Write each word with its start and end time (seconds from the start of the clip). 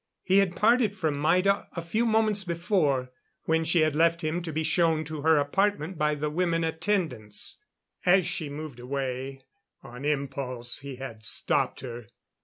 He 0.23 0.39
had 0.39 0.55
parted 0.55 0.97
from 0.97 1.21
Maida 1.21 1.67
a 1.73 1.81
few 1.83 2.07
moments 2.07 2.43
before, 2.43 3.11
when 3.43 3.63
she 3.63 3.81
had 3.81 3.95
left 3.95 4.23
him 4.23 4.41
to 4.41 4.51
be 4.51 4.63
shown 4.63 5.03
to 5.03 5.21
her 5.21 5.37
apartment 5.37 5.95
by 5.99 6.15
the 6.15 6.31
women 6.31 6.63
attendants. 6.63 7.59
As 8.03 8.25
she 8.25 8.49
moved 8.49 8.79
away, 8.79 9.41
on 9.83 10.03
impulse 10.03 10.79
he 10.79 10.95
had 10.95 11.23
stopped 11.23 11.81
her. 11.81 12.07